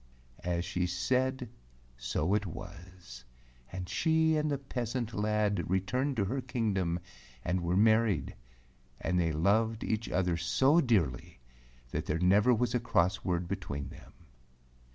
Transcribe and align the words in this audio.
As 0.43 0.65
she 0.65 0.87
said 0.87 1.47
so 1.95 2.33
it 2.33 2.47
was, 2.47 3.23
and 3.71 3.87
she 3.87 4.35
and 4.35 4.49
the 4.49 4.57
peasant 4.57 5.13
lad 5.13 5.69
returned 5.69 6.15
to 6.17 6.25
her 6.25 6.41
kingdom 6.41 6.99
and 7.45 7.61
were 7.61 7.77
married, 7.77 8.33
and 8.99 9.19
they 9.19 9.31
loved 9.31 9.83
each 9.83 10.09
other 10.09 10.37
so 10.37 10.81
dearly 10.81 11.39
that 11.91 12.07
there 12.07 12.17
never 12.17 12.51
was 12.51 12.73
a 12.73 12.79
cross 12.79 13.23
word 13.23 13.47
between 13.47 13.89
them. 13.89 14.13